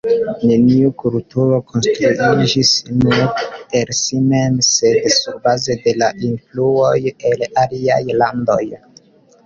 Neniu 0.51 0.87
kulturo 1.01 1.59
konstruiĝis 1.73 2.71
nur 3.03 3.21
el 3.81 3.93
si 3.99 4.23
mem, 4.33 4.59
sed 4.71 5.01
surbaze 5.19 5.79
de 5.87 6.13
influoj 6.33 6.99
el 7.15 7.49
aliaj 7.67 8.05
landoj. 8.25 8.63